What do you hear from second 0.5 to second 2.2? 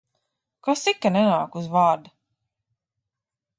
Kas ir, ka nenāk uz vārda?